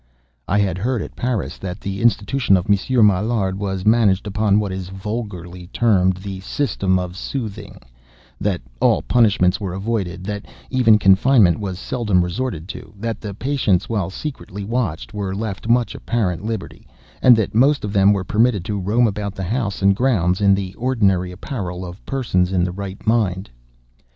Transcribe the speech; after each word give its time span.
I 0.47 0.57
had 0.57 0.79
heard, 0.79 1.03
at 1.03 1.15
Paris, 1.15 1.59
that 1.59 1.79
the 1.79 2.01
institution 2.01 2.57
of 2.57 2.67
Monsieur 2.67 3.03
Maillard 3.03 3.59
was 3.59 3.85
managed 3.85 4.25
upon 4.25 4.59
what 4.59 4.71
is 4.71 4.89
vulgarly 4.89 5.67
termed 5.67 6.17
the 6.17 6.39
"system 6.39 6.97
of 6.97 7.15
soothing"—that 7.15 8.61
all 8.79 9.03
punishments 9.03 9.61
were 9.61 9.75
avoided—that 9.75 10.47
even 10.71 10.97
confinement 10.97 11.59
was 11.59 11.77
seldom 11.77 12.23
resorted 12.23 12.67
to—that 12.67 13.21
the 13.21 13.35
patients, 13.35 13.89
while 13.89 14.09
secretly 14.09 14.65
watched, 14.65 15.13
were 15.13 15.35
left 15.35 15.67
much 15.67 15.93
apparent 15.93 16.43
liberty, 16.43 16.87
and 17.21 17.35
that 17.35 17.53
most 17.53 17.85
of 17.85 17.93
them 17.93 18.11
were 18.11 18.23
permitted 18.23 18.65
to 18.65 18.79
roam 18.79 19.05
about 19.05 19.35
the 19.35 19.43
house 19.43 19.83
and 19.83 19.95
grounds 19.95 20.41
in 20.41 20.55
the 20.55 20.73
ordinary 20.79 21.31
apparel 21.31 21.85
of 21.85 22.03
persons 22.07 22.51
in 22.51 22.63
right 22.71 23.05
mind. 23.05 23.51